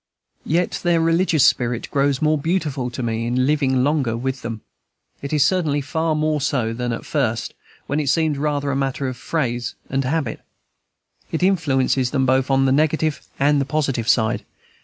Yet 0.47 0.79
their 0.81 0.99
religious 0.99 1.45
spirit 1.45 1.87
grows 1.91 2.23
more 2.23 2.35
beautiful 2.39 2.89
to 2.89 3.03
me 3.03 3.27
in 3.27 3.45
living 3.45 3.83
longer 3.83 4.17
with 4.17 4.41
them; 4.41 4.61
it 5.21 5.31
is 5.31 5.43
certainly 5.45 5.79
far 5.79 6.15
more 6.15 6.41
so 6.41 6.73
than 6.73 6.91
at 6.91 7.05
first, 7.05 7.53
when 7.85 7.99
it 7.99 8.09
seemed 8.09 8.35
rather 8.37 8.71
a 8.71 8.75
matter 8.75 9.07
of 9.07 9.15
phrase 9.15 9.75
and 9.91 10.03
habit. 10.03 10.39
It 11.31 11.43
influences 11.43 12.09
them 12.09 12.25
both 12.25 12.49
on 12.49 12.65
the 12.65 12.71
negative 12.71 13.21
and 13.39 13.61
the 13.61 13.63
positive 13.65 14.09
side. 14.09 14.43